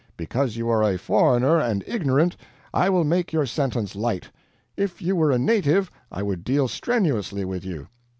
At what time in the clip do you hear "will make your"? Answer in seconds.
2.89-3.45